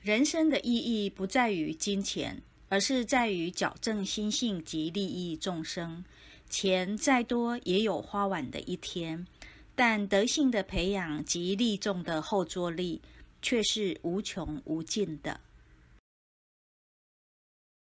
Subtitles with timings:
[0.00, 6.04] 人生的意义不在于金钱而是在于矫正心性及利益众生。
[6.48, 9.26] 钱再多也有花完的一天
[9.74, 13.00] 但德性的培养及利众的后坐力
[13.42, 15.40] 却是无穷无尽的。